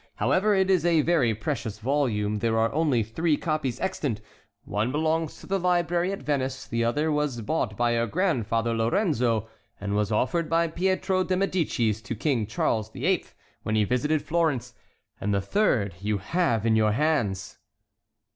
However, 0.15 0.55
it 0.55 0.71
is 0.71 0.83
a 0.83 1.01
very 1.01 1.35
precious 1.35 1.77
volume; 1.77 2.39
there 2.39 2.57
are 2.57 2.73
only 2.73 3.03
three 3.03 3.37
copies 3.37 3.79
extant—one 3.79 4.91
belongs 4.91 5.39
to 5.39 5.45
the 5.45 5.59
library 5.59 6.11
at 6.11 6.23
Venice, 6.23 6.65
the 6.65 6.83
other 6.83 7.11
was 7.11 7.39
bought 7.41 7.77
by 7.77 7.93
your 7.93 8.07
grandfather 8.07 8.73
Lorenzo 8.73 9.47
and 9.79 9.93
was 9.95 10.11
offered 10.11 10.49
by 10.49 10.69
Pietro 10.69 11.23
de 11.23 11.35
Médicis 11.35 12.01
to 12.03 12.15
King 12.15 12.47
Charles 12.47 12.89
VIII., 12.89 13.25
when 13.61 13.75
he 13.75 13.83
visited 13.83 14.23
Florence, 14.23 14.73
and 15.19 15.35
the 15.35 15.39
third 15.39 15.93
you 16.01 16.17
have 16.17 16.65
in 16.65 16.75
your 16.75 16.93
hands." 16.93 17.59